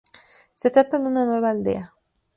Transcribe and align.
Se 0.55 0.71
trata 0.71 0.97
de 0.97 1.05
una 1.05 1.25
nueva 1.25 1.51
aldea. 1.51 1.93